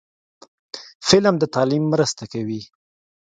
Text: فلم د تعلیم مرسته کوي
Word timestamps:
فلم 1.07 1.35
د 1.39 1.43
تعلیم 1.55 1.83
مرسته 1.93 2.23
کوي 2.33 2.61